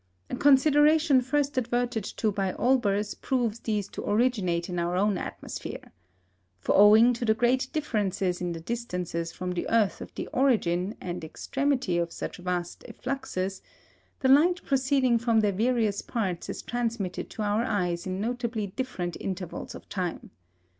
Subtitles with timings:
[0.31, 5.91] A consideration first adverted to by Olbers proves these to originate in our own atmosphere.
[6.59, 10.95] For owing to the great difference in the distances from the earth of the origin
[10.99, 13.61] and extremity of such vast effluxes,
[14.21, 19.15] the light proceeding from their various parts is transmitted to our eyes in notably different
[19.19, 20.31] intervals of time.